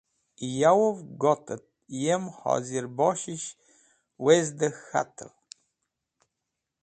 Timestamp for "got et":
1.21-1.63